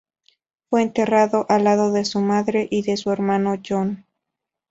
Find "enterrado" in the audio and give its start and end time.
0.81-1.45